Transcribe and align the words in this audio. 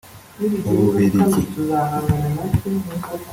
ububiligi 0.71 1.39